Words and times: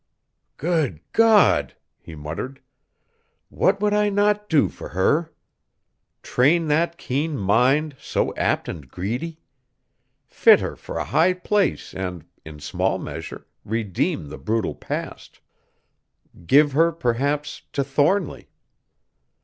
"Good 0.57 0.99
God!" 1.11 1.75
he 1.99 2.15
muttered; 2.15 2.59
"what 3.49 3.79
would 3.81 3.93
I 3.93 4.09
not 4.09 4.49
do 4.49 4.67
for 4.67 4.89
her? 4.89 5.31
Train 6.23 6.69
that 6.69 6.97
keen 6.97 7.37
mind, 7.37 7.95
so 7.99 8.33
apt 8.33 8.67
and 8.67 8.89
greedy! 8.89 9.37
Fit 10.25 10.59
her 10.59 10.75
for 10.75 10.97
a 10.97 11.03
high 11.05 11.33
place 11.35 11.93
and, 11.93 12.25
in 12.43 12.59
small 12.59 12.97
measure, 12.97 13.45
redeem 13.63 14.29
the 14.29 14.39
brutal 14.39 14.73
past! 14.73 15.39
Give 16.47 16.71
her 16.71 16.91
perhaps 16.91 17.61
to 17.73 17.83
Thornly!" 17.83 18.49